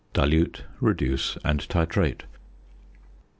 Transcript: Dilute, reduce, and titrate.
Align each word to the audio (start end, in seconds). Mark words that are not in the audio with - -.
Dilute, 0.13 0.63
reduce, 0.79 1.37
and 1.45 1.59
titrate. 1.59 2.23